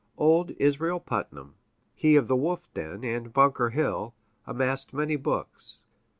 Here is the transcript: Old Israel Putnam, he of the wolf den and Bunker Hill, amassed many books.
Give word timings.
Old 0.17 0.49
Israel 0.57 0.99
Putnam, 0.99 1.53
he 1.93 2.15
of 2.15 2.27
the 2.27 2.35
wolf 2.35 2.73
den 2.73 3.03
and 3.03 3.31
Bunker 3.31 3.69
Hill, 3.69 4.15
amassed 4.47 4.93
many 4.95 5.15
books. 5.15 5.83